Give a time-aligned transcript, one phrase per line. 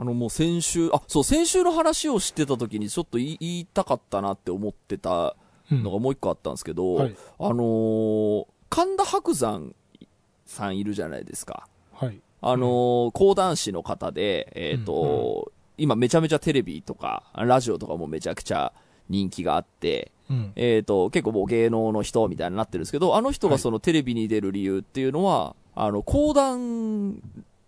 [0.00, 5.36] あのもう先週、あ、そう、先週の話をしてた時にちょっと言いたかったなって思ってた
[5.70, 7.16] うんのがもう一個あったんですけど、はい。
[7.38, 9.74] あのー神田伯山
[10.46, 11.68] さんいるじゃないですか。
[11.92, 12.18] はい。
[12.40, 18.72] あのー講談師の方で、えっ、と、今めちゃめちゃテレビとか、ラジオとかもめちゃくちゃ
[19.10, 20.52] 人気があって、うん。
[20.56, 27.20] えっ、と、結構もう芸能の人みたいになってるんですけど、あの人がそのテレビに出る理由っていうのは、あの、講談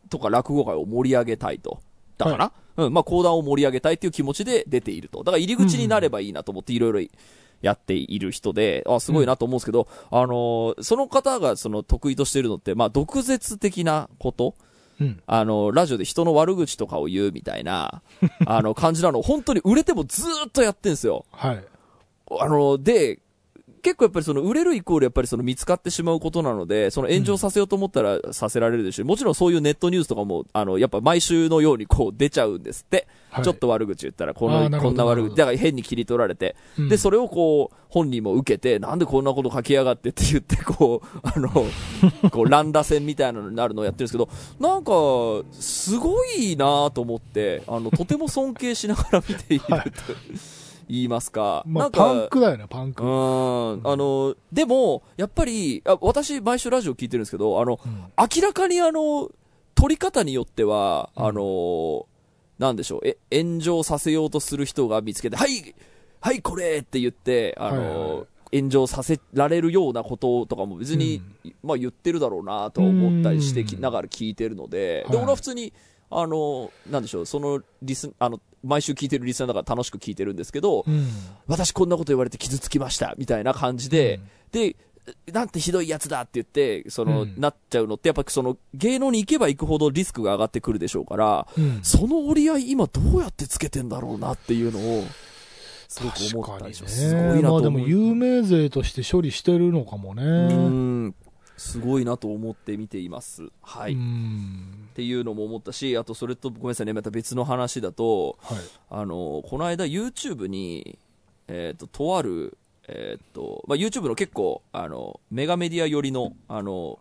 [0.08, 1.82] とか落語界を盛り上げたいと。
[2.24, 5.18] だから、うん、まあ講談を盛り上げたいっていう気持ちで出ていると。
[5.18, 7.10] だから入り口になればいいなと思っていろいろ
[7.60, 14.54] やっている人で、あ、すごいなと思うんですけど、あのーその方がその得意としてるのって、まあ毒舌的なこと？
[15.00, 15.22] うん。
[15.26, 18.02] あの、ラジオで人の悪口とかを言うみたいな、
[18.46, 21.24] あの、感じなのを本当に売れてもずーっとやってんすよ。
[21.32, 21.64] はい。
[22.38, 23.20] あの、で、
[23.82, 29.02] 結構やっぱりその売れるイコールやっぱりその見つかってしまうことなので、その炎上させようと思ったらさせられるでしょ。
[29.02, 33.08] うし、もちろんそういうネットニュースとかも、あの、やっぱ毎週のようにこう出ちゃうんですって。
[33.30, 33.44] はい。
[33.44, 36.88] ちょっと悪口言ったら、この、こんな悪口、だから変に切り取られて、うん。
[36.88, 41.48] で、それをこう、本人も受けて、なんでこんなこと書きやがってって言って、こう、 あの、
[42.30, 44.28] こう、乱打戦みたいなのになるのをやってるんですけど、
[44.60, 44.92] なんか、
[45.52, 49.74] すごいなと思って、あの、とても尊敬しながら見ていると。
[49.74, 49.92] はい
[50.88, 51.62] 言いますか。
[51.66, 53.02] まあ、なんかパンクだよね、パンク。
[53.02, 53.88] うーん。
[53.88, 58.04] あの、でも、やっぱり、あ私、毎週ラジオ聞いてるんですけど、あの、うん。
[58.18, 59.30] 明らかにあの、
[59.74, 61.24] 撮り方によっては、うん。
[61.26, 62.06] あの、
[62.58, 65.74] なんでしょう、え、炎上させようとする人が見つけて、はい
[66.20, 68.26] はい、これって言って、あの、はいはいはい。
[68.54, 71.22] 炎上させられるようなこととかも別に、
[71.62, 73.80] まあ言ってるだろうなとは思ったりしてきうん。
[73.80, 75.24] ながら聞いてるので、で、はい。
[75.24, 75.72] 俺は普通に、
[76.12, 81.08] あの、なんでしょう、そのリス、あの、毎週聞いてるリスナーだから楽しく聞いてるんですけど、うん。
[81.46, 84.20] 私こんなこと言われて傷つきました、みたいな感じで、
[84.52, 84.76] で、
[85.32, 91.80] なんてひどいやつだって言って、その、うんなっちゃうのって、やっぱその、芸能に行けば行くほどリスクが上がってくるでしょうから、うん。
[91.82, 95.04] その折り合い今どうやってつけてんだろうなっていうのを、
[95.88, 97.10] すごく思ったりします。
[97.10, 97.80] すごいなとまあで思う。
[97.82, 100.22] も有名税として処理してるのかもね。
[100.24, 101.14] うん
[101.62, 103.48] すごいなと思って見ています。
[103.62, 103.92] はい。
[103.92, 104.88] うっん。
[104.94, 108.58] ていうのも思ったし、あとそれとごめんなさいね、また別の話だと、はい。
[108.90, 110.98] あの、この間 YouTube に、
[111.46, 112.58] えっ、と、とある、
[112.88, 116.98] えっ、と、まあ、YouTube の結構、あの、メガメディア寄りの、あの、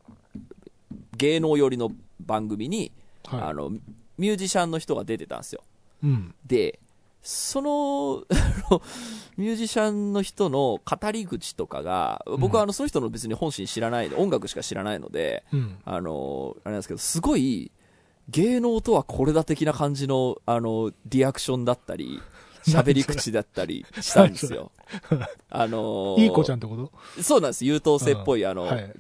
[1.17, 2.91] 芸能寄りの番組に、
[3.29, 5.63] あはの、ミュージシャンの人が出てたんですよ。
[6.03, 6.07] い。
[6.07, 6.35] うん。
[6.45, 6.79] で、
[7.21, 8.23] その、
[9.37, 15.77] ミュージシャンの人の語り口とかが、僕はあの、その人の別に本心知らないで、音楽しか知らないので、うん。
[15.85, 17.71] あの、あれなんですけど、すごい、
[18.29, 22.21] 芸能とはこれだ的な感じの、あの、リアクションだったり、
[22.65, 24.71] 喋り口だったりしたんですよ。
[25.49, 26.57] あのいい子ちゃん。
[26.57, 27.23] んってこと？
[27.23, 27.65] そうなんです。
[27.65, 28.93] 優等生っぽい、あの、はい。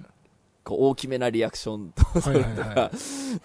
[0.63, 2.91] こう大きめなリアクションと、はいはいとはか、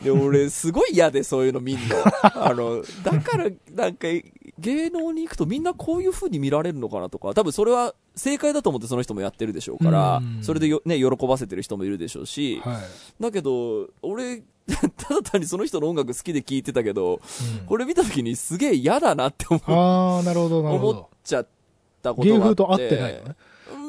[0.03, 1.97] で、俺、すごい嫌で、そういうの見んの。
[2.22, 4.06] あの、だから、なんか、
[4.59, 13.22] 芸能に行くとみんなこういう風に見られるのかなとか、多分それは正解だと思ってその人もやってるでしょうからうん、それでよ、ね、喜ばせてる人もいるでしょうし、はい。
[13.22, 14.43] だけど、俺、
[14.97, 17.16] ただ単にその人の音楽好きで聴いてたけど、う
[17.65, 21.10] んこれ見た時にすげえ嫌だなって思ああ、なるほど、なるほ思っど。
[21.22, 21.48] ちゃっ
[22.03, 22.54] たことがあって。
[22.54, 23.37] 芸風と合ってないのね。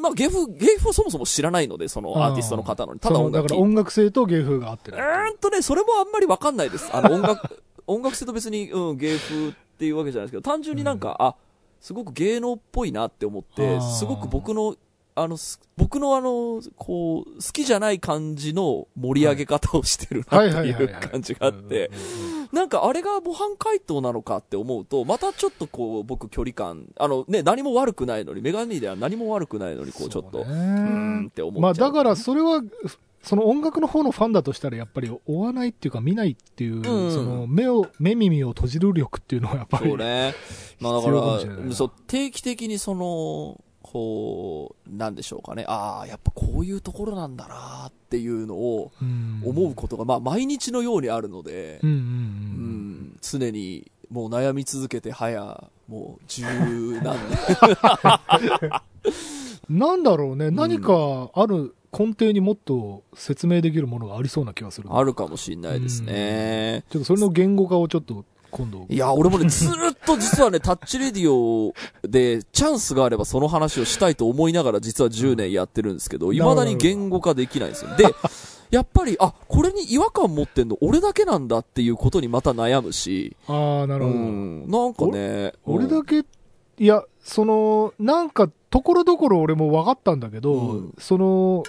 [0.01, 2.99] まあ、芸風、芸風をそもそも知らないので、そのアーティストの方のに。
[2.99, 5.31] ただ音楽だから音楽性と芸風が合ってうない。
[5.31, 6.89] ーんとね、それもあんまりわかんないです。
[6.93, 11.35] あの、音楽、 音楽性と別に、うん、芸風っていうわけじゃないですけど、単純になんか、あ、
[11.79, 14.75] すごく芸能っぽいなって思ってすごく僕の、
[15.19, 20.87] あの、す僕のあの、こう、好きじゃない感じの盛り上げ方をしてるなはいってはいうはい。
[20.93, 21.89] 感じがあって、
[22.51, 31.61] なんかあれが模範解答なのかって思うと、またちょっとこう、僕距離感、あのね、何も悪くないのに、メガネでは何も悪くないのに、こう、ちょっと、うそうんって思っ。
[31.61, 32.61] まあだからそれは、
[33.23, 39.89] その音楽の方のファンだとしたらやっぱり追わないっていうか見ないっていう、んその目を、目耳を閉じる力っていうのはやっぱり。
[39.89, 40.33] そうね。
[40.79, 43.59] まあだから、なそう、定期的にその、
[43.91, 45.65] こう、なんでしょうかね。
[45.67, 51.87] ああ、やっぱこういうところなんだなっていうのをうん思うことが、まあ毎日のようにあるのでう。
[51.87, 56.43] ん、常にもう悩み続けて早、もう十
[57.01, 58.71] 何年。
[59.69, 64.89] なんだろうね、何かある根底にもっと説明できるものがありそうな気がする。
[64.91, 66.83] あるかもしれないですね。
[66.89, 68.25] ちょっとそれの言語化をちょっと
[68.57, 68.87] 今度。
[68.89, 77.95] いや、俺もね、ずーっと実はね、 タッチレディオで、チャンスがあればその話をしたいと思いながら実は10年やってるんですけど、未だに言語化できないんですよ。
[77.95, 78.05] で、
[78.71, 84.17] やっぱり、あ、これに違和感持ってんの俺だけなんだっていうことにまた悩むし、ああ、なるほど。
[84.17, 86.25] うん、なんかね、俺だけ、
[86.79, 91.63] いや、その、なんか、ところどころ俺も分かったんだけど、うんその、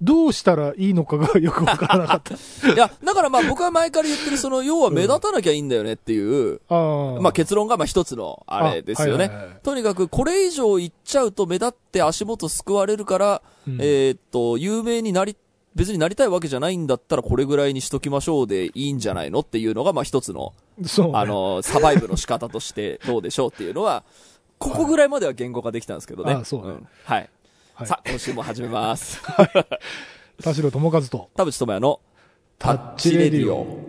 [0.00, 2.34] どうしたらいいのかがよくわからなかった。
[2.72, 7.20] いや、だからまあ僕は前から言ってる、その、要は目立たなきゃいいんだよねっていう、ああ。
[7.20, 9.24] まあ結論がまあ一つのあれですよね。
[9.24, 15.36] あはいはいはいとにかくこれ以上言っちゃうと目立って足元すくわれるから、うんえーっと、有名になり、
[15.74, 24.04] 別になりたいわけじゃないんだったらこれぐらいにしときましょうでいいんじゃないのっていうのがまあ一つの、ね、あの、サバイブの仕方としてどうでしょうっていうのは、
[24.58, 26.32] ここぐらいまでは言語化できたんですけどね。
[26.32, 27.30] あそうねんはい。
[27.78, 27.86] はい。
[27.86, 29.22] さあ、今週も始めます。
[30.42, 32.00] 田代智和と、田淵智也の
[32.58, 33.86] タッチレディオ。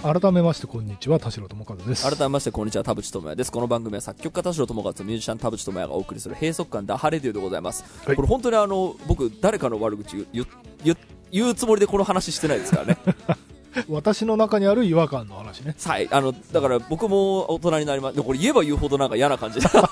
[0.00, 2.08] 改めましてこんにちは田代智和です。
[2.08, 3.50] 改めましてこんにちは田淵智也です。
[3.50, 8.16] この番組は作曲家田代智和とミュージシャン田淵智也がお送りする閉塞感ダハレディオでございます、はい。
[8.16, 10.46] これ本当にあの僕誰かの悪口言う
[10.84, 10.96] 言う
[11.30, 12.98] 言うつもりでこの話してないですからね。
[13.88, 15.74] 私の中にある違和感の話ね。
[15.84, 19.60] はいあのだから僕も大人になりますでこれ言えば言うほどなんか嫌な感じ。
[19.62, 19.88] あ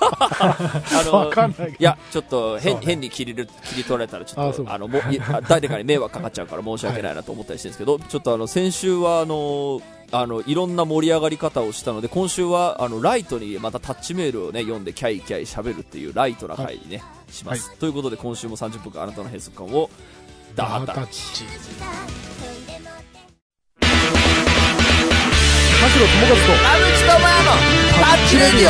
[1.05, 1.31] の
[1.69, 2.81] いやちょっと変,、ね。
[2.83, 4.99] 変に切りる切り取られたらちょっとあのも
[5.47, 9.81] 誰かに迷惑かかっちゃうから申し訳ないなと思ったりしてるんですけど、ちょっとあの先週はあの
[10.11, 19.89] あのいろんな盛り上がり方をしたので今週はあのライトにまたタッチメールをね読んでキャイキャイ喋るっていうライトな回にね、します、ということで今週も30分間あなたの閉塞感を
[20.55, 20.93] ダハタ。
[20.93, 21.33] ッチ。
[21.33, 21.51] チ田
[23.85, 23.91] 代
[25.89, 26.35] 智和と。
[26.35, 27.51] 智也の
[27.99, 28.69] タッチレディ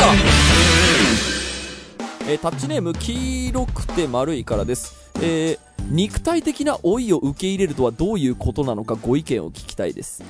[2.30, 5.58] えータッチネーム黄色くて丸いからです、えー
[5.90, 10.22] 肉体的な老いを受け入れるとはどういうことなのかご意見を聞きたいです。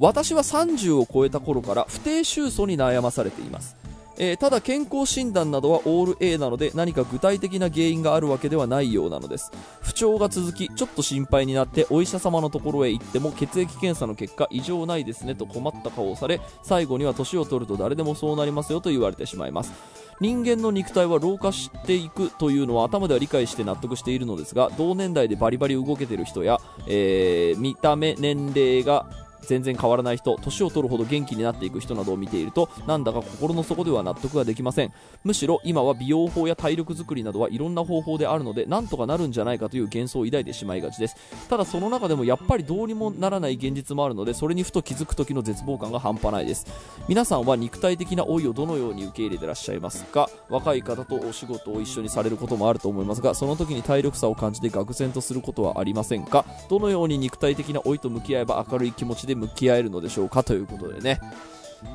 [0.00, 3.76] 私は30を超えた頃から不定収素に悩まされています
[4.22, 9.50] えーただ健康診断などはオール A なので何か具体的な原因があるわけではないようなのです。
[9.80, 19.72] 不調が続きちょっと心配になってお医者様のところへ行っても血液検査の結果異常ないですねと困った顔をされ最後には年を取ると誰でもそうなりますよと言われてしまいます。
[20.20, 29.06] 人間の肉体は老化していくというのは頭では理解して納得しているのですが同年代でバリバリ動けてる人や、えー見た目年齢が
[29.46, 34.92] 全然変わらない人年を取るほど元気になっていく人などを見ているとなんだか心の底では納得ができません。
[35.24, 41.16] むしろ今は美容法や体力づくりなどはいろんな方法であるのでなんとかなるんじゃないかという幻想を抱いてしまいがちです。
[41.48, 46.66] ただその中でもやっぱりどうにもならない現実もあるのでそれにふと気づく時の絶望感が半端ないです。
[47.08, 50.28] 皆さんは肉体的な老いをどのように受け入れてらっしゃいますか？
[50.48, 56.44] 若い方とお仕事を一緒にされることもあると思いますがその時に体力差を感じて愕然とすることはありませんか？
[56.68, 61.20] どのように肉体的な老いと向き合えば明るい気持ちで向き合えるのでしょうかということでね。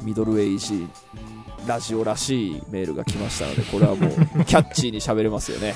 [0.02, 0.88] ミドルウェイジ
[1.68, 5.76] ラジオらしいメールが来ましたのでこれはもうキャッチーに喋れますよね。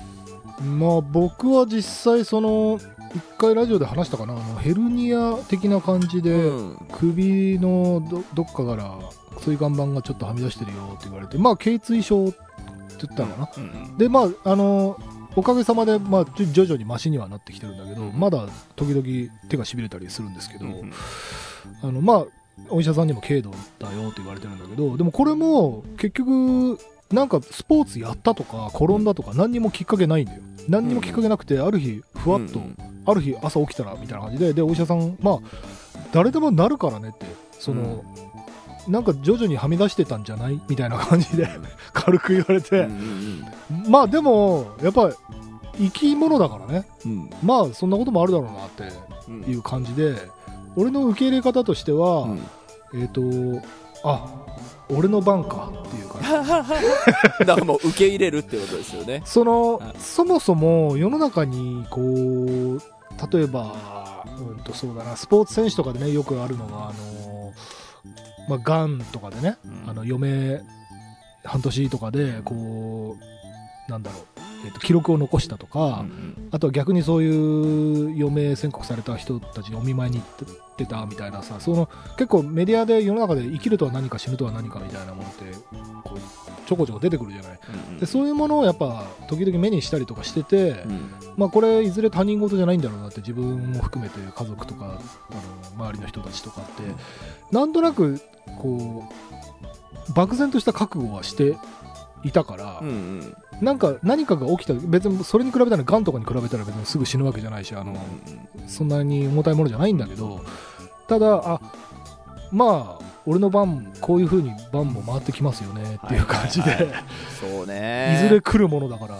[0.60, 2.80] まあ僕は実際その
[3.14, 4.34] 一回ラジオで話したかな。
[4.34, 6.76] あのヘルニア的な感じで、うん。
[6.92, 8.98] 首のどどっかから
[9.40, 12.38] 椎間板がちょっとはみ出してるよって言われてまあ頸椎症って
[13.06, 13.98] 言ったのかな、うん。
[13.98, 14.98] でまああの
[15.36, 18.18] おかげさまで、まあ、じ徐々にマシにはなってきてるんだけど、うん。
[18.18, 18.46] まだ
[18.76, 20.92] 時々手がしびれたりするんですけど、うん
[21.82, 22.24] あのまあ
[22.70, 26.76] お医者さんにも軽度だよって言われてるんだけどでもこれも結局
[27.12, 30.42] なんかスポーツやったとか転んだとか何にもきっかけないんだよ。
[30.68, 32.76] 何にもきっかけなくてある日ふわっと、うん
[33.06, 35.38] ある日朝起きたらみたいな感じででお医者さんまあ
[36.12, 37.24] 誰でもなるからねって
[37.58, 38.04] その、
[38.88, 40.60] なんか徐々にはみ出してたんじゃない？
[40.68, 41.48] みたいな感じで
[41.92, 43.44] 軽く言われうんて、うん。
[43.90, 45.14] まあでもやっぱり
[45.78, 46.86] 生き物だからね。
[47.04, 47.30] うん。
[47.42, 48.84] まあそんなこともあるだろうなって
[49.28, 50.16] うんいう感じで
[50.76, 52.40] 俺の受け入れ方としては、うん。
[52.94, 53.20] えっ、と
[54.04, 54.26] あ
[54.90, 56.22] 俺の番かっていう感
[57.38, 57.38] じ。
[57.46, 59.22] だからもう受け入れるってことですよね。
[59.26, 62.80] そのはいそもそも世の中にこう
[63.32, 63.74] 例えば、
[64.38, 67.37] うんとそうだなスポーツ選手とかでねよくあるのがあの、
[68.48, 69.90] まあ、がんとかでね、うん。
[69.90, 70.62] あの余命
[71.44, 73.16] 半年とかでこ
[73.86, 80.46] うなんだろう、えーと記録を残したとか、うんあとは逆にそういう余命宣告された人たちにお見舞いに行っ
[80.76, 85.44] てたみたいなさその結構メディアで世の中で生きるとは何か死ぬとは何かみたいなものって
[86.04, 87.60] こうちょこちょこ出てくるじゃない。
[87.90, 94.98] うんでそういうものをやっぱ時々目にしたりとかしてて、うんまあ、これいずれ他人事じゃないんだろうなって自分も含めて家族とか
[95.30, 96.82] あの周りの人たちとかって
[97.52, 98.20] なんとなく
[98.58, 99.04] こ
[100.08, 101.56] う漠然とした覚悟はして
[102.24, 103.36] いたから、うんうん。
[103.60, 107.96] なんか何かが起きた別にそれに比べたらがんとかに比べたら別にすぐ死ぬわけじゃないしあの、
[108.66, 110.44] そんなに重たいものじゃないんだけど
[111.08, 111.60] ただあ
[112.52, 117.04] まあ俺の番こういう風に番も回ってきますよねっていう感じで、はいはい
[117.40, 118.20] そうね。
[118.24, 119.18] いずれ来るものだから、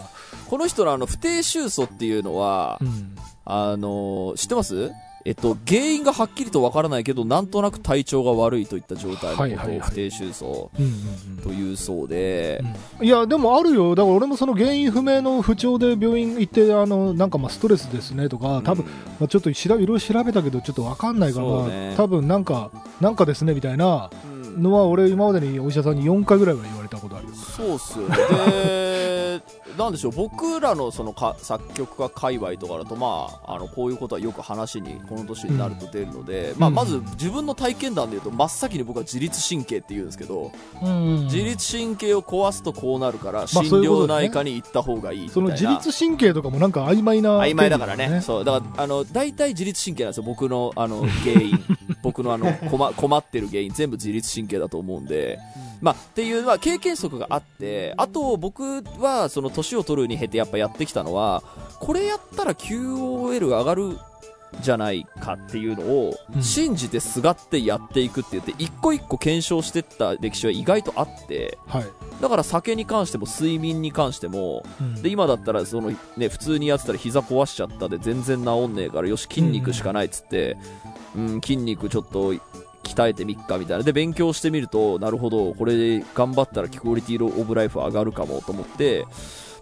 [0.49, 3.17] この人のあの不定収素っていうのは、うん。
[3.51, 4.91] あの知ってます？
[5.29, 12.65] えっと、原因がはっきりとわからないけど、なんとなく体調が悪いといった状態のことを不定収層うんうんというそうで、
[12.99, 13.95] うんいやでもあるよ。
[13.95, 21.95] だから俺もその原因不明の不調で病院行ってあのなんかまあストレスですねとか多分、うんまあ、ちょっといろいろ調べたけどちょっとわかんないから、ね。
[21.95, 22.71] 多分なんか
[23.03, 24.63] なんかですねみたいなうん。
[24.63, 27.35] のは俺今までにお医者さんに4回ぐらいは言われたことあるよ。
[27.35, 28.17] そうっすよね。
[28.17, 29.43] で、
[29.77, 45.33] なんでしょう、僕らのそのか作曲家界隈とかだと、まあ、あの、こういうことはよく話に、この年になると出るので、まあ、うんまず自分の体験談で言うと、真っ先に僕は自律神経って言うんですけど、うん自律神経を壊すとこうなるから、心療内科に行った方がいいみたいな。
[45.35, 48.09] その自律神経とかもなんか曖昧な曖昧だからね。
[48.09, 48.45] ねそう。
[48.45, 50.23] だから、あの、大体自律神経なんですよ。
[50.23, 51.59] 僕の、あの、原因。
[52.03, 55.39] 僕のあの、困、困ってる原因、全部自律神経だと思うんで。
[55.81, 61.43] まあ、っていうのは経験則があって、あと僕は、その年を取るに経てやっぱやってきたのは、
[61.81, 63.99] これやったら QOL 上がる
[64.61, 66.43] じゃないかっていうのをうん。
[66.43, 71.87] 信じてすがってやっていくって言って、一個一個検証してった歴史は意外とあって、はい、
[72.21, 75.03] だから酒に関しても睡眠に関しても、うん。
[75.03, 80.57] で今だったらその、ね、普通にやってたら膝壊しちゃったで全然治んねえからよし筋肉しかないっつって、
[81.17, 82.35] うん筋肉ちょっと
[82.89, 83.85] 鍛えてみっかみたいな。
[83.85, 89.05] で勉強してみるとなるほどこれで頑張ったらクオリティオブライフ上がるかもと思って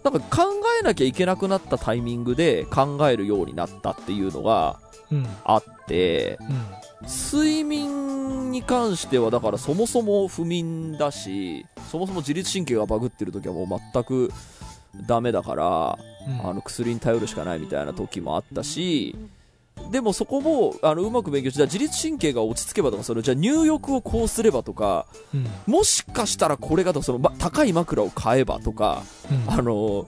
[0.03, 0.43] なんか考
[0.79, 4.79] えなきゃいけなくなったタイミングで考えるようになったっていうのが
[5.11, 5.27] うん。
[5.43, 7.07] あってうん。
[7.07, 14.31] 睡眠に関してはだからそもそも不眠だしそもそも自律神経がバグってる時はもう全く
[15.05, 16.49] ダメだからうん。
[16.49, 19.15] あの薬に頼るしかないみたいな時もあったし、
[19.91, 25.47] でもそこもあのうまく勉強して、自律神経が落ち着けばとか、そのじゃあ入浴をこうすればとか、うん。
[25.65, 29.53] もしかしたらこれがとかその、ま、高い枕を買えばとか、うん。
[29.53, 30.07] あの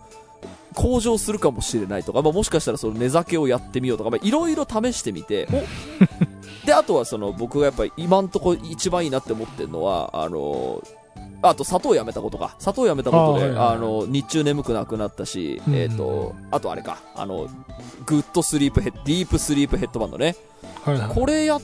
[0.75, 6.65] 向上するかもしれないとか、まあ、もしかしたらその寝酒をやってみようとか、まあいろいろ試してみて、お。
[6.65, 10.83] で、あとはその僕がやっぱり今んとこ一番いいなって思ってるのは、あの
[11.41, 12.55] あと砂糖やめたことか。
[12.59, 17.47] 砂糖やめたことで、あ,、の、日中眠くなくなったし、うんえっ、と、あとあれか、あの、
[18.05, 20.35] グッドスリープヘッディープスリープヘッドバンドね。
[21.13, 21.61] これやっ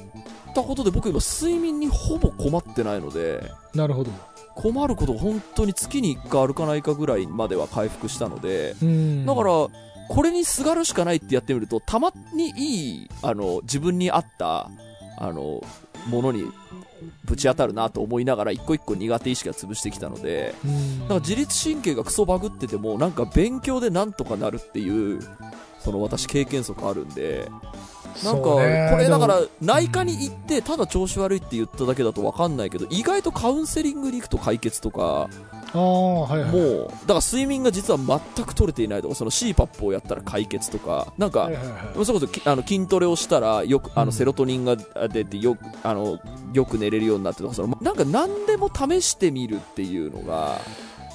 [0.54, 4.12] たことで僕今睡眠にほぼ困ってないので、なるほど。
[4.56, 9.26] 困ることが本当に月に1回あるかないかぐらいまでは回復したので、うん。
[9.26, 9.68] だから、
[10.08, 14.70] これにすがるしかないってやってみると、たまにいい、あの、自分に合った、
[15.18, 15.62] あの、
[16.06, 16.46] ものに
[17.26, 21.00] ぶち当たるなと思いながら、一個一個苦手意識が潰してきたので、うん。
[21.02, 25.20] だから自律神経がクソバグってても、なんか勉強でなんとかなるっていう、
[25.80, 27.50] その私経験則あるんで、
[28.24, 35.30] なんか、これだから内科に行って、ただ調子悪いって言っただけだと分かんないけど、意外とカウンセリングに行くと解決とか、
[35.82, 36.52] はいはい。
[36.52, 42.06] もう、だから睡眠が実は全く取れていないとか、その CPAP をやったら解決とか、なんか、はいはいはい。
[42.06, 44.08] それこそきあの筋トレをしたら、よく、あうん。
[44.08, 44.76] の、セロトニンが
[45.10, 46.20] 出て、よく、あの、
[46.54, 50.60] よく寝れるようになってとか、その、なんか何でも試してみるっていうのが、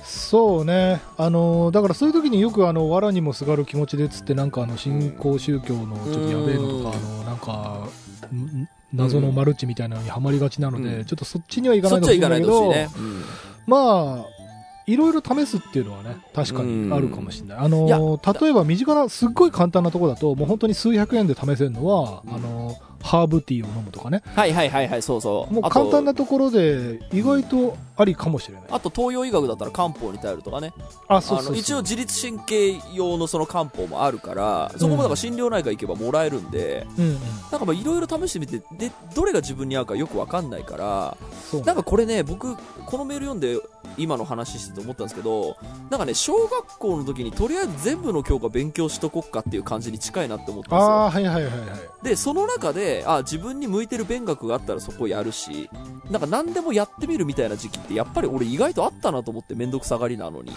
[0.02, 7.04] そうね、あのーだからそういう時によくあの藁にもすがる気持ちでっつってなんかあの新興宗教のちょっとやべえのとか、うん。
[7.14, 7.88] あのなんか
[8.34, 11.04] ん謎のマルチみたいなのにはまりがちなので、うん。
[11.04, 13.06] ちょっとそっちにはいかないかもしれなけど、ないいでほしいね。
[13.06, 13.24] うん。
[13.66, 14.39] まあ
[14.86, 22.34] いろいろ試すっていうのはね確かにあるかもしれない、あのー例えば身近なすっごい簡単なところだともう本当に数百円で試せるのは、うん。
[22.34, 24.22] あのーハーブティーを飲むとかね。
[24.36, 25.54] はいはいはいはい、そうそう。
[25.54, 30.72] もう簡単なところで意外とありかもしれない、あと東洋医学だったら漢方に頼るとかね。
[31.08, 37.18] あそうそう一応自律神経用のその漢方もあるから、そこもだから心療内科行けばもらえるんで、うんうん。
[37.50, 41.16] なんかまあいろいろ試してみて、で、どれが自分に合うかよくわかんないから、
[41.50, 43.58] そうなんかこれね、僕、このメール読んで
[43.96, 45.56] 今の話してて思ったんですけど、
[45.90, 50.78] なんかね、小学校の時にとりあえず全部の教科勉強しとこっかっていう感じに近いなって思ったんですよ。
[50.78, 55.68] ああはいはいはいはいで、その中で、あ、自分に向いてる勉学があったらそこやるし、
[56.10, 60.52] なんか何でもやってみるみたいな時期ってやっぱり俺意外とあったなと思ってめんどくさがりなのに。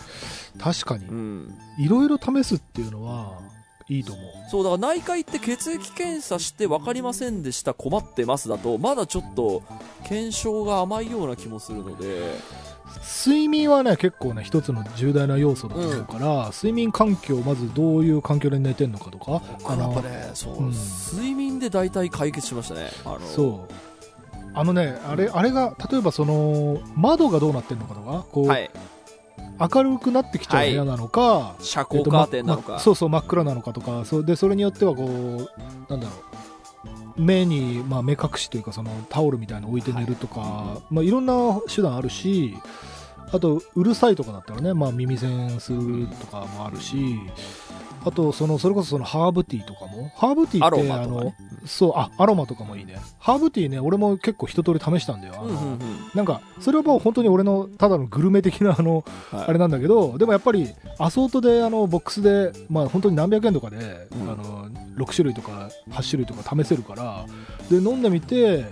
[0.60, 1.53] 確かにうん。
[1.80, 3.42] いろいろ試すっていうのは
[3.89, 9.63] いいと思うそう、だから内科行って血液検査して分かりませんでした、困ってますだと、まだちょっと
[10.06, 12.39] 検証が甘いような気もするので、
[13.02, 22.90] 睡眠はね結構ね一つの重大な要素だと思うから、睡眠環境まずどういう環境で寝てんのかとか僕やっぱね、そう、うん睡眠で大体解決しましたね。
[23.06, 23.74] あのそう
[24.56, 28.70] あのねあれあれが例えばその窓がどうなってんのかとかこう、はい。
[29.60, 32.68] 明るくなってきちゃう部屋なのか、遮えっと光カーテンなのか。
[32.70, 36.33] ままそうそう真っ暗なのかとかそでそれによってはこうなんだろう
[37.15, 42.55] 目に、まあ、目隠しというかそのタオルみたいなの置いて寝るとか、いまあ、いろんな手段あるし
[43.32, 47.20] あとうるさいとかだったらね、まあ、耳栓するとかもあるし
[48.06, 50.12] あとそのそれこそそのハーブティーとかも？
[50.16, 51.34] ハーブティーアってあの
[51.66, 52.98] そうあアロマとかもいいね。
[53.20, 55.58] ハーブティーね俺も結構一通り試したんだよあの、うんうん。
[55.60, 55.80] うん
[56.14, 59.46] なんかそれはもう本当に俺のただのグルメ的なあのはい。
[59.48, 60.70] あれなんだけど、でもやっぱり
[61.00, 64.30] アソートであのボックスで、まあ、本当に何百円とかで、うん。
[64.30, 67.26] あの6種類とか8種類とか試せるから
[67.70, 68.66] で飲んでみて、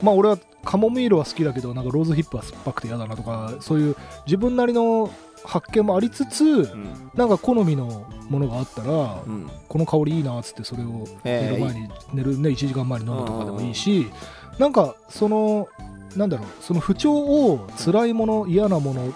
[0.00, 5.10] まあ、俺はカモミールは好きだけどなんかローズヒップは酸っぱくて嫌だなとかそういう自分なりの
[5.46, 7.10] 発見もありつつうん。
[7.14, 9.50] なんか好みのものがあったら、うん。
[9.68, 14.10] この香りいいなっつってそれをえー寝る前に、寝るね1時間前に飲むとかでもいいし
[14.58, 15.68] なんかその
[16.16, 19.08] なんだろうその不調を辛いもの嫌なもの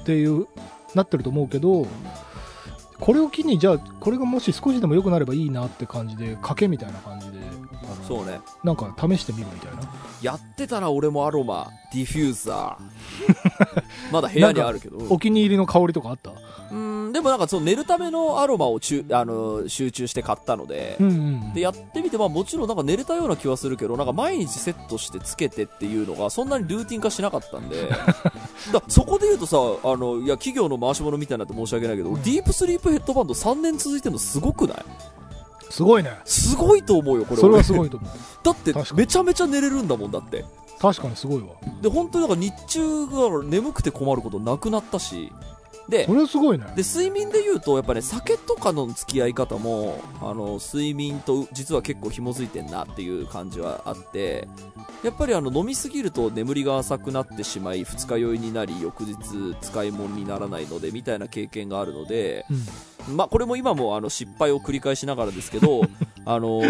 [0.00, 0.46] っていう
[0.94, 1.86] なってると思うけど
[3.00, 7.38] これを機にじゃあこれがもし少しでも良くなればいいなって感じで賭けみたいな感じで
[8.06, 8.40] そうね。
[8.64, 9.82] なんか試してみるみたいな。
[10.22, 13.82] やってたら俺もアロマディフューザー。
[14.12, 14.98] まだ部屋にあるけど。
[15.08, 16.32] お気に入りの香りとかあった？
[16.70, 27.90] うんでもなんかその寝るためのアロマをちゅあの集中して買ったので、うんうんでやってみて、まあ、もちろんなんか寝れたような気はするけどなんか毎日セットしてつけてっていうのがそんなにルーティン化しなかったんで。
[28.72, 34.76] だそこで言うとさあのいや企業の回し物みたいになって申し訳ないけど、ディープスリープヘッドバンド3年続いてるのすごくない？
[35.72, 36.18] すごいね。
[36.26, 37.40] すごいと思うよこれ。
[37.40, 38.10] それは俺すごいと思う。
[38.44, 40.44] だってめちゃめちゃ寝れるんだもんだって。
[40.78, 41.46] 確かにすごいわ。
[41.80, 45.32] で本当になんか日中が眠くて困ることなくなったし
[45.92, 46.64] でそれはすごいね。
[46.74, 54.48] で睡眠で言うとやっぱね酒とかの付き合い方もあの睡眠と実は結構紐づいてんなっていう感じはあって
[55.04, 59.16] やっぱりあの飲みすぎると眠りが浅くなってしまい二日酔いになり翌日
[59.60, 63.16] 使い物にならないのでみたいな経験があるので、うん。
[63.16, 65.82] まあ、これも今もあの失敗を繰り返しながらですけど
[66.24, 66.62] あの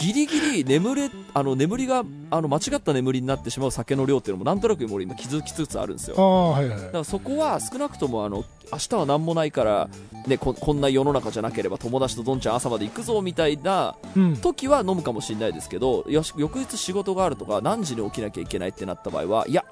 [0.00, 6.16] ギリギリ眠れあの眠りがあの間違った眠りになってしまう酒の量っていうのもなんとなく俺今気づきつつあるんですよ。
[6.16, 9.88] はいはいだからそこは少なくともあの明日は何もないから、
[10.26, 14.36] ね、ここんな世の中じゃなければ友達とどんちゃん朝まで行くぞみたいなうん。
[14.38, 19.64] 時は飲むかもしれないですけどよし翌日仕事があるとか何時に起きなきゃいけないってなった場合はいや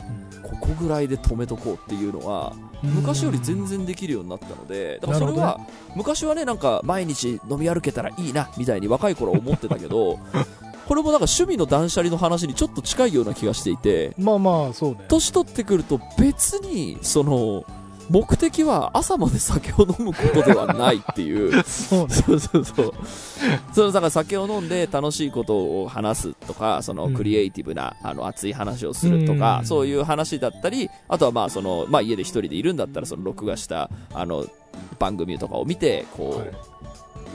[0.43, 2.53] ここぐらいで止めとこうっていうのは
[2.83, 5.61] 昔より全然できるようになったのでだからそれなは
[5.95, 10.19] 昔はねなんか毎日飲み歩けたらいいなみたいに若い頃は思ってたけど
[10.87, 15.05] これもなんか趣味の断捨離の話にちょっと近いような気がしていてまあまあそうね。
[15.09, 17.65] 年取ってくると別にその
[18.13, 21.51] 目的は朝まで酒を飲むことではないっていう。
[21.65, 22.15] そうね。
[22.15, 22.93] そうそうそう。
[23.73, 27.15] そのだから酒を飲んで楽しいことを話すとかそのうん。
[27.15, 29.67] クリエイティブな、あの熱い話をするとか、うん。
[29.67, 34.45] そういう話だったりあとはまあその、まあ、家で一人でいるんだったらその録画したあの
[34.99, 36.51] 番組とかを見てこう、はい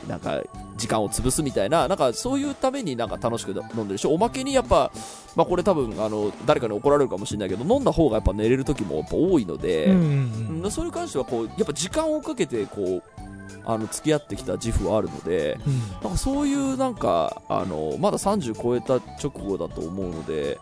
[0.07, 0.41] なんか
[0.77, 4.91] 時間を潰すみたいななんかそういうためになんか楽しく飲んでるしおまけにやっぱ、
[5.35, 13.03] まあ、これ多分あの誰かに怒られるかもしれないけど飲んだ方がやっぱ寝れる時もやっぱ多いので、うんうんうんそれに関してはこうやっぱ時間をかけてこう
[13.63, 20.59] あの付き合ってきた自負はあるのでうんなんかそういうなんかあのまだ30超えた直後だと思うので。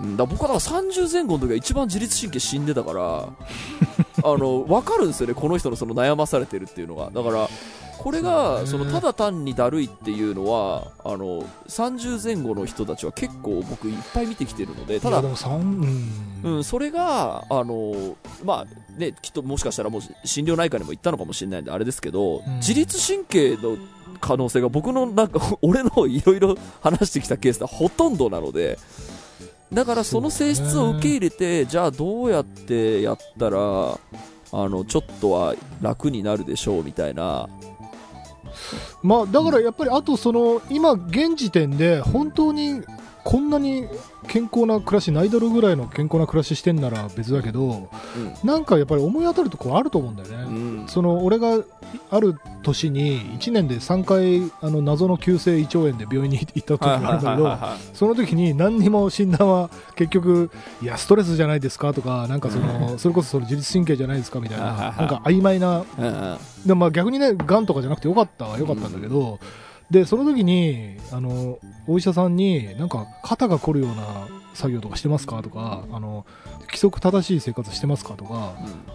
[0.00, 3.28] うん、だ僕はだから30前後の時が一番自律神経死んでたから
[4.24, 7.48] あの分かるんですよね、この人のその悩まされてるっていうのがだから
[8.02, 16.56] これがそのただ単にだるいっていうのはあの30前後の人たちは結構僕いっぱい見てきてるのでただうん。
[16.56, 22.56] うん、それが、あのまあね、きっともしかしたらもう心療内科にも行ったのかもしれないんであれですけど、うん。
[22.56, 23.76] 自律神経の
[24.20, 28.78] 可能性が僕のなんか 俺のいろいろ話してきたケースではほとんどなので
[29.72, 33.98] だからその性質を受け入れて、じゃあどうやってやったら
[34.54, 37.48] あのちょっとは楽になるでしょうみたいな
[39.02, 42.82] まあだからやっぱりあとその今現時点で本当に
[43.24, 43.86] こんなに
[44.26, 47.88] 健康な暮らしナイドルぐらいの健康な暮らししてんなら別だけど
[48.42, 50.88] なんかやっぱり思い当たるところあると思うんだよね、うん。
[50.88, 51.62] その俺が
[52.10, 65.84] ある年に1年で3回あの謎の急性胃腸炎で病院に行った時があるんだけどその時に何にも診断は結局いやストレスじゃないですかとかなんかそのそれこそその自律神経じゃないですかみたいななんか曖昧な。
[65.98, 69.38] うんうんでもまあ逆にね、がんとかじゃなくてよかったはよかったんだけど、
[69.92, 76.24] で、その時に、あの、お医者さんに、なんか、肩が凝るような作業とかしてますかとか、あの、
[76.62, 78.54] 規則正しい生活してますかとか、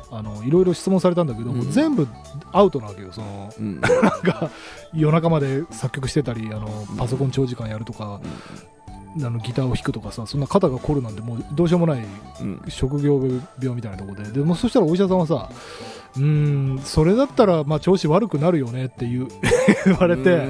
[0.10, 1.72] あの、いろいろ質問されたんだけど、うん。
[1.72, 2.08] 全部
[2.52, 3.66] アウトなわけよ、その、うん。
[3.66, 4.50] う んなんか、
[4.92, 8.20] 夜中まで作曲してたり、あの、パソコン長時間やるとか、
[9.20, 12.06] あのギターを弾くとかさ、そんな肩が凝るなんてもうどうしようもない
[12.42, 12.62] うん。
[12.68, 13.20] 職業
[13.60, 15.50] 病みたいなところで、でもそしたらお医者さんはさ、
[16.18, 16.24] うー
[16.76, 19.28] ん、それだったらまあ調子悪くなるよねっていう
[19.86, 20.42] 言われて、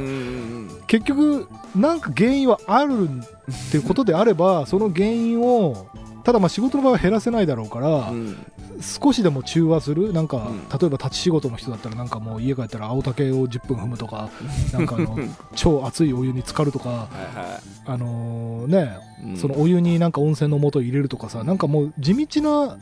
[0.88, 5.88] 結局、なんか原因はあるっていうことであれば、その原因を
[6.24, 8.38] ただまあ仕事の場合は減らせないだろうから、うん
[8.80, 14.30] 少しでも中和するなんか、うん例えば立ち仕事の人だったらなんかもう家帰ったら青竹を10分踏むとか
[14.74, 15.18] なんかあの
[15.56, 19.38] 超熱いお湯に浸かるとかはいはあのねい、うん。
[19.38, 22.78] そのお湯になんか温泉の素を入れるとかさなんかもう地道な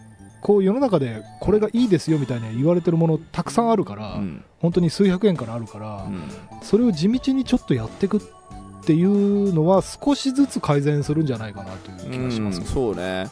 [0.46, 4.46] こう世の中でこれがいいですよみたいに言われてるものたくさんあるから、うん。
[4.60, 6.22] 本当に数百円からあるから、うん。
[6.62, 8.22] それを地道にちょっとやっていくっ
[8.86, 12.60] ていうのは少しずつ改善するんじゃないかなという気がします。
[12.60, 12.64] うん。
[12.64, 13.28] けど、そうね。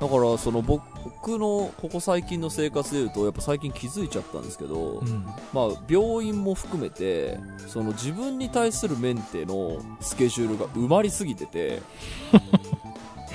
[0.00, 5.26] だからその僕のここ最近の生活でいうとやっぱ最近気づいちゃったんですけど、うん。
[5.52, 11.82] まあ、病院も含めてその自分に対するメンテのスケジュールが埋まりすぎててで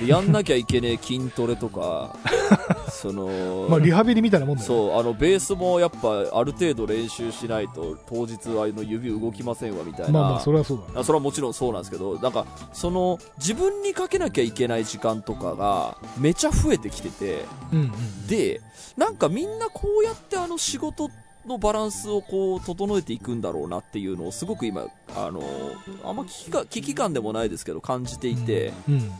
[0.02, 2.16] やんなきゃいけねえ筋トレとか
[2.90, 4.76] その、まあ、リハビリみたいなもんだよね。
[4.76, 11.00] そうあのベースもやっぱある程度練習しないと当日はあの指動きませんわみたいな、まあまあそれはそうだね。
[11.00, 18.60] あそれはもちろんそうなんですけどなんかその自分にかけなきゃいけない時間とかがめちゃ増えてきててうんうんで
[18.96, 21.10] なんかみんなこうやってあの仕事
[21.46, 25.42] のバランスをこう整えていくんだろうなっていうのをすごく今あの
[26.02, 29.10] あんま危機か危機感でもないですけど感じていて、うん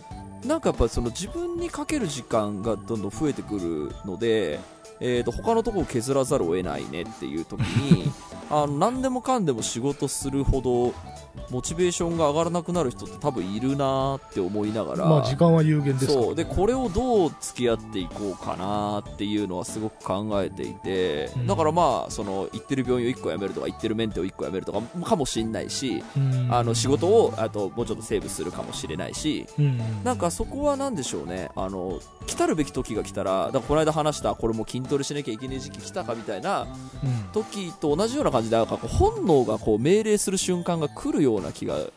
[0.47, 4.61] なんかやっぱりその自分にかける時間がどんどん増えてくるので、
[5.01, 8.13] えー、と他のところを削らざるを得ないねっていう時に
[8.51, 10.95] あの何でもかんでも仕事するほど
[11.51, 16.35] モチベーションが上がらなくなる人って多分いるなって思いながら、まあ時間は有限ですからそう。
[16.35, 21.47] でこれをどう付き合っていこうかなっていうのはすごく考えていて、うん。
[21.47, 26.49] だからまあその行ってる病院を1個辞めるとか行ってるメンテを1個辞めるとかかもしれないし、うん。
[26.51, 37.33] あの仕事をあともうちょっとセーブするかもしれないし、うんなんかそこはなんでしょうね、あの来たるべき時が来たら、だからこの間話した、これも筋トレしなきゃいけない時期来たかみたいなうん。
[37.33, 41.77] 時と同じような感じで、なんかこう本能がこう命令する瞬間が来るような気が。
[41.77, 41.93] る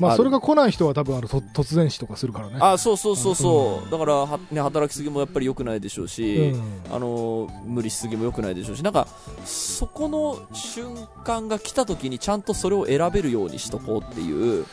[0.00, 2.56] まあそれが来ない人は多分あのと突然死とかするからね。
[2.58, 3.90] あそうそうそうそう、うん。
[3.90, 6.62] だからは、ね、働きすぎもやっぱり良くないでしょううし、ん。
[6.90, 9.06] あの無理しすぎも良くないでしょうし、なんか
[9.44, 14.64] そこの瞬間が来た時にちゃんとそれを選べるようにしとこうっていう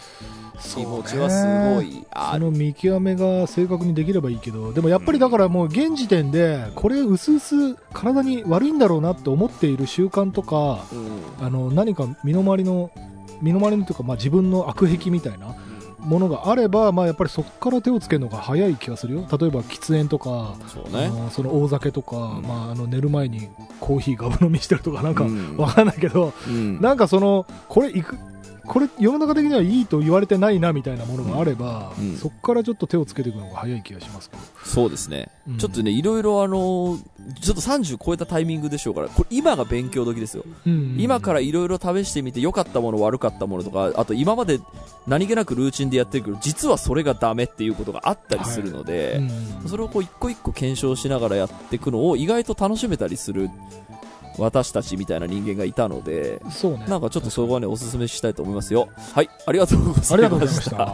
[0.62, 1.46] 気持ちはす
[1.76, 2.46] ごいある。
[2.46, 11.46] その見極めが正確にできればいいけどでもやっぱりだからもう現時点でこれうすうす体に悪いんだろうなって思っている習慣とかうん。
[11.46, 12.92] あの何か身の回りの
[13.42, 15.56] 身の回りのというか、まあ、自分の悪癖みたいな
[16.00, 19.22] ものがあれば、まあ、やっぱりそこから手をつけるのが早い気がするよ。
[19.22, 21.12] 例えば喫煙とか、そうね。
[21.32, 22.42] その大酒とか、ん。
[22.44, 25.58] まあ、あの寝る前にコーヒーガブ飲みしてるとかなんかうん。
[25.58, 26.80] わかんないけど、うん。
[26.80, 28.18] なんかそのこれいく
[28.68, 32.10] これ世の中的にはいいと言われてないなみたいなものがあれば、うん。
[32.10, 35.30] うんそこからちょっと手をつけていくのが早い気がしますけど、そうですね。
[35.48, 35.58] うん。
[35.58, 36.98] ちょっとね、いろいろあの、
[37.42, 40.44] ちょっと30超えたタイミングでしょうから、これ今が勉強時ですよ。
[40.66, 40.96] うん。
[40.98, 44.60] 今からいろいろ試してみて良かったもの悪かったものとか、あと今まで
[45.08, 49.20] 何気なくルーチンでやってるけど、実はそれがダメっていうことがあったりするので、
[49.64, 49.70] うん。
[49.70, 53.50] それをこう一個一個検証しながらやっていくのを意外と楽しめたりする
[54.38, 58.90] 私たちみたいな人間がいたので、そうねなんかちょっとそこはね、おすすめしたいと思いますよ。
[59.14, 60.94] はい、ありがとうございました。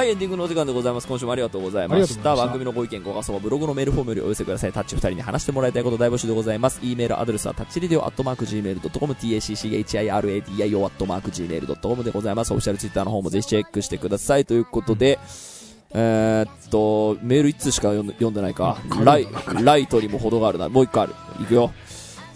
[0.00, 1.06] はい、エンディングのお時間でございます。
[1.06, 2.34] 今週もありがとうございました。
[2.34, 4.72] 番組のご意見、ご感想はブログのメールフォームよりお寄せください。
[4.72, 6.80] タッチ二人に話してもらいたいこと大募集でございます。
[6.82, 12.52] e メールアドレスはタッチリディオアットマーク Gmail.com、tacchiradio アットマーク Gmail.com でございます。
[12.52, 14.46] オフィシャルツイッターの方もぜひチェックしてください。
[14.46, 15.18] ということで、
[15.92, 18.78] えーっと、メール1通しか読んでないか。
[19.04, 19.28] ライ、
[19.62, 20.70] ライトにも程があるな。
[20.70, 21.14] もう一個ある。
[21.42, 21.72] いくよ。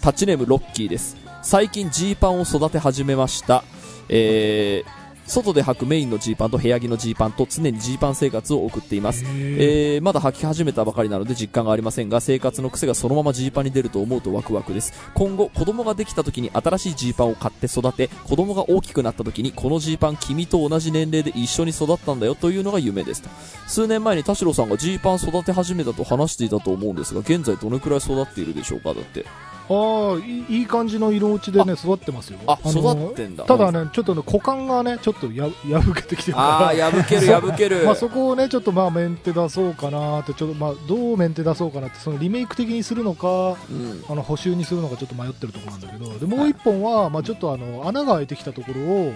[0.02, 1.16] タッチネームロッキーです。
[1.42, 3.64] 最近ジーパンを育て始めました。
[4.10, 9.24] えー、外で履くメインのジーパンと部屋着のジーパンと常にジーパン生活を送っています。
[9.24, 14.92] えー、まだ履き始めたばかりなので実感がありませんが生活の癖がそのままジーパンに出ると思うとワクワクです。
[15.14, 23.22] 今後子供ができた時に新しいジーパンを買って育て子供が大きくなった時にこのジーパン君と同じ年齢で一緒に育ったんだよというのが夢です。
[23.22, 23.28] と
[23.66, 29.24] 数年前に田代さんがジーパン育て始めたと話していたと思うんですが現在どのくらい育っているでしょうかだって
[29.68, 32.38] ああいい感じの色落ちでね育ってますよ。
[32.46, 33.44] あの育ってんだ。
[33.44, 37.84] ただねちょっとね股間がねちょっとや破けてきてるからああ破ける破ける。
[37.86, 44.04] まあそこをねちょっとまあメンテ出そうかなってちょっとまあどうメンテ出そうかなってそのリメイク的にするのかうん。
[44.08, 49.12] あの補修にするのかちょっと迷ってるところなんだけどでもう一本はまあちょっとあの穴が開いてきたところを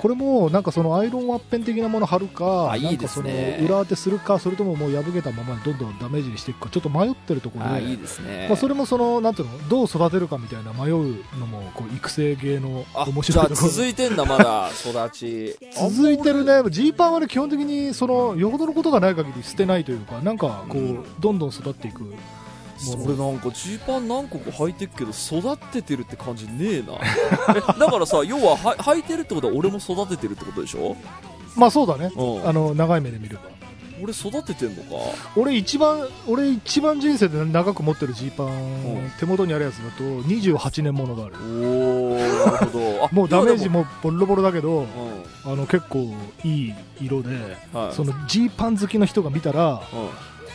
[0.00, 3.32] これもなんかそのアイロンワッペン的なもの貼るかあいいですね。
[3.34, 8.46] なんかその裏当てするかそれとももう破けたままにどんどんダメージにしていくかちょっと迷ってるところであーいいですね。
[8.48, 13.68] まあ、それもそのなんていうのどう育てるかみたいな迷うのもこう育成芸のあ面白いところ。
[13.68, 15.56] 続いてんだまだ育ち。
[15.78, 16.62] 続いてるね。
[16.70, 22.14] ジーパンはね基本的にそのよほどのことがない限り捨てないというかなんかこう、うんどんどん育っていく
[22.84, 26.94] それなんかジーパン何個か履いてるけど育ててるって感じねえな。
[27.56, 30.96] え だからさ要はは履いてるってことは俺も育ててるってことでしょ？
[31.56, 32.10] まあそうだね。
[32.16, 32.48] うん。
[32.48, 33.42] あの長い目で見れば。
[34.02, 34.88] 俺育ててんのか？
[35.36, 38.46] 俺一番俺一番人生で長く持ってるジーパン、
[39.06, 39.10] ん。
[39.20, 41.34] 手元にあるやつだと28年ものがある。
[41.42, 42.24] おおな
[42.60, 43.04] るほど。
[43.04, 44.86] あもうダメージいやもボロボロだけどでも
[45.44, 46.14] あの結構
[46.44, 47.28] いい色で
[47.74, 47.94] うんはい。
[47.94, 49.80] そのジーパン好きの人が見たらうん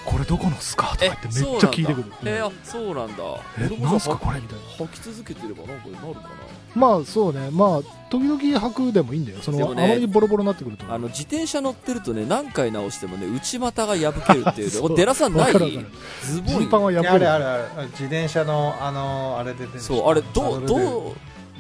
[0.06, 2.12] これどこのっすかとか言ってめっちゃ聞いてくる。
[2.26, 3.24] えあそうなんだ。
[3.58, 3.68] え
[4.00, 4.86] すかはこれみたいな。
[4.86, 6.30] 履き続けてればなんかになるか
[6.76, 7.50] まあそうね。
[7.52, 9.39] まあ時々履くでもいいんだよ。
[9.41, 10.86] その、ねあまりボロボロになってくると。
[10.86, 14.89] なあの自転車乗ってるとね何回直してもね内股が破けるっていう そう。
[14.89, 15.52] ねデラさんない？
[15.54, 21.13] ズボンジーパンはいやある破れるあるある自転車のあのあれで出てるそうあれどうどう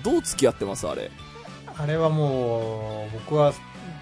[0.03, 1.09] どう付き合ってますあれ？
[1.77, 3.53] あれはもう僕は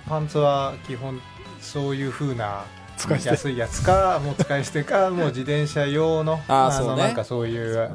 [0.08, 1.20] パンツは基本
[1.62, 2.66] そういう風な
[2.98, 3.30] 使い捨て。
[3.30, 6.40] 安いやつかもう使い捨てかもう自転車用の。
[6.48, 6.92] あーそうね。
[6.92, 7.92] のなんかそういう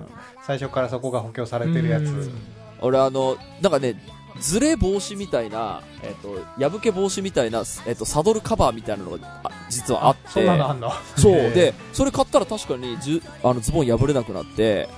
[0.47, 2.05] 最初からそこが補強されてるやつ。
[2.05, 2.33] うん。
[2.81, 3.95] 俺あのなんかね
[4.41, 10.29] ズレ防止みたいな、えっと破け防止みたいな、えっとサドルカバーみたいなのがあ実はあって。
[10.29, 10.93] そんなのあんの？
[11.17, 11.35] そう。
[11.51, 14.89] でそれ買ったら確かにじゅあのズボン破れなくなって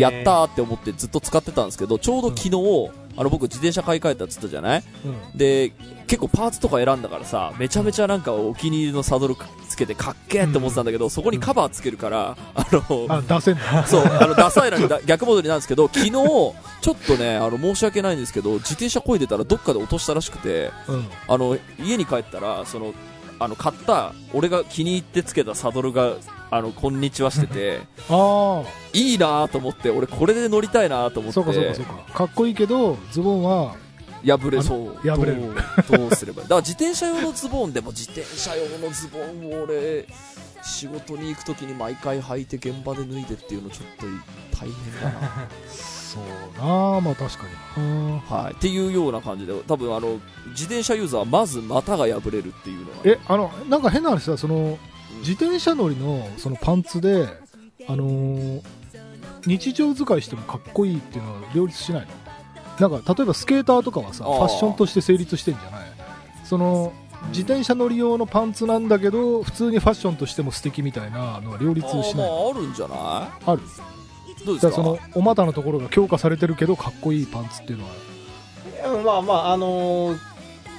[0.00, 4.84] やったーって思ってずっと使ってたんですけどちょうど昨日、あの僕自転車買い替えたっつったじゃない？
[5.04, 5.38] うん。
[5.38, 5.72] で
[6.06, 9.34] 結構パーツとか選んだからさめちゃめちゃなんかお気に入りのサドル
[9.68, 16.52] つけてかっけーって思ってたんだけど、そこにカバーつけるから、あのあ出せそうあの ダサいのにだ逆戻りなんですけど昨日ちょ
[16.92, 21.08] っとねあの申し訳ないんですけど自転車こいでたらどっかで落としたらしくてうん。
[21.26, 22.94] あの家に帰ったらその
[23.40, 26.14] あの買った俺が気に入ってつけたサドルが
[26.50, 32.12] あのこんにちはしてて あいいなと思って俺これで乗りたいなと思ってあそうかそうかそうか。
[32.12, 33.74] かっこいいけどズボンは
[34.24, 35.08] 破れそう。
[35.08, 35.42] 破れる。
[35.88, 40.06] どうどうすれば だから自転車用のズボンでも自転車用のズボンを俺
[40.62, 44.06] 仕事に行く時に毎回履いて現場で脱いでっていうのちょっと
[44.56, 45.48] 大変だな。
[45.68, 47.44] そうなあまあ確か
[47.76, 52.96] にうんはい、っていうような感じで多分あの自転車ユーザーはまず股が破れるっていうのは。
[53.04, 54.78] えあのなんか変な話さその
[55.26, 57.28] 自転車乗りのそのパンツで
[57.88, 58.62] あのー
[59.46, 62.06] 日常使いしてもかっこいいっていうのは両立しない
[62.80, 62.88] の。
[62.90, 65.86] なんか例えばスケーターとかはさファッションとして成立してんじゃない？
[66.44, 66.92] その
[67.28, 72.28] 自転車乗り用のパンツなんだけど普通にファッションとしても素敵みたいなのは両立しない。
[72.28, 72.98] まああるんじゃない？
[73.46, 73.62] ある。
[74.44, 74.60] どうですか？
[74.60, 77.90] だからそのお股のところが強化されてるけどかっこいいパンツっていうのは。
[79.04, 80.18] まあまああのー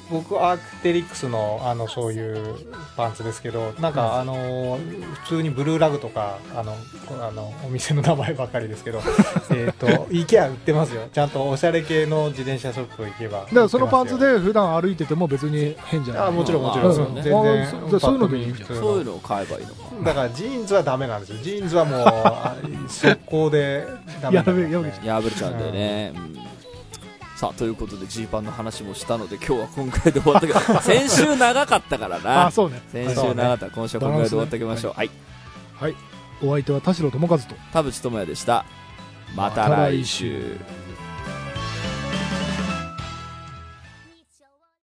[0.09, 2.55] 僕アークテリックスのあのそういう
[2.95, 6.73] パンツですけどなんか、あのー普通にブルーラグとかあの
[7.05, 9.01] こあのお店の名前ばっかりですけど
[9.51, 11.03] えっと IKEA 売ってますよ。
[11.11, 16.27] ちゃんとおしゃれ系の自転車ショップ行けばだからそのパンツで普段歩いてても別に変じゃない。
[16.27, 19.83] あもちろんもちろん、全然あそうそういうのでいいそういうのを買えばいいのか。
[20.05, 21.37] だからジーンズはダメなんですよ。
[21.41, 22.55] ジーンズはもうあ
[22.87, 23.85] 速攻で
[24.21, 26.37] ダメやなんですべやべ破れちゃうんだよね、うん
[27.37, 32.47] さあということでジーパンの話もしたので今日は今回で終わったけど 先週長かったからな。
[32.47, 32.81] あそうね。
[32.91, 33.69] 先週長かった。
[33.69, 34.93] 今週はこのぐらいで終わっておきましょう。
[34.97, 35.11] はい。
[35.75, 35.95] はい。
[36.41, 37.55] お相手は田代智和と。
[37.71, 38.65] 田淵智也でした。
[39.35, 40.57] また来週